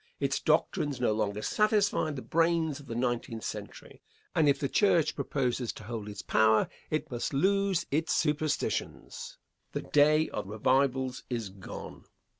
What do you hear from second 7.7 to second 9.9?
its superstitions. The